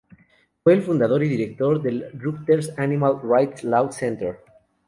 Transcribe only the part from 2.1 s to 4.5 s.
"Rutgers Animal Rights Law Centre".